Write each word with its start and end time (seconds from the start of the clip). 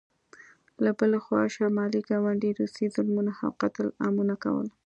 له 0.83 0.91
بلې 0.97 1.19
خوا 1.25 1.41
شمالي 1.55 2.01
ګاونډي 2.09 2.51
روسیې 2.59 2.87
ظلمونه 2.95 3.31
او 3.45 3.49
قتل 3.61 3.87
عامونه 4.03 4.35
کول. 4.43 4.67